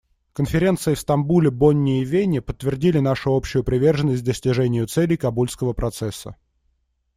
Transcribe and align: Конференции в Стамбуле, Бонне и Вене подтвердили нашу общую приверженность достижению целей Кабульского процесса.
Конференции 0.33 0.95
в 0.95 0.99
Стамбуле, 0.99 1.51
Бонне 1.51 2.01
и 2.01 2.05
Вене 2.05 2.41
подтвердили 2.41 2.97
нашу 2.97 3.35
общую 3.35 3.63
приверженность 3.63 4.23
достижению 4.23 4.87
целей 4.87 5.15
Кабульского 5.15 5.73
процесса. 5.73 6.37